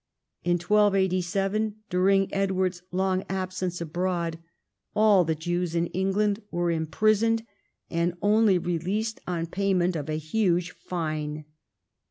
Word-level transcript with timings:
In 0.43 0.53
1287, 0.53 1.75
during 1.91 2.33
Edward's 2.33 2.81
long 2.91 3.23
absence 3.29 3.79
abroad, 3.81 4.39
all 4.95 5.23
the 5.23 5.35
Jews 5.35 5.75
in 5.75 5.85
England 5.85 6.41
were 6.49 6.71
imprisoned, 6.71 7.45
and 7.87 8.17
only 8.19 8.57
released 8.57 9.21
on 9.27 9.45
pay 9.45 9.75
ment 9.75 9.95
of 9.95 10.09
a 10.09 10.17
huge 10.17 10.71
fine. 10.71 11.45